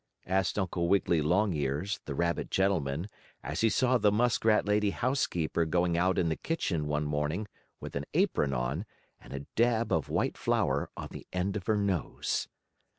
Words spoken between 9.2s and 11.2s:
a dab of white flour on